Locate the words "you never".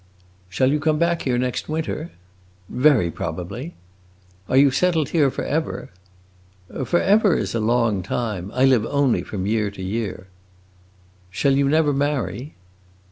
11.55-11.93